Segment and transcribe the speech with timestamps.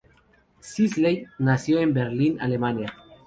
[0.61, 2.91] Sisley nació en Berlín, Alemania.